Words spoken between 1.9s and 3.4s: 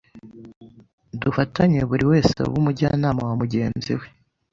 wese abe umujyanama wa